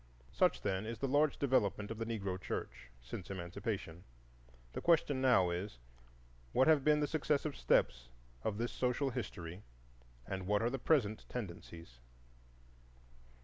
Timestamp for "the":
0.97-1.07, 1.99-2.07, 4.73-4.81, 7.01-7.05, 10.71-10.79